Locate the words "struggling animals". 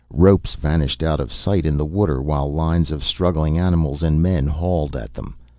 3.03-4.01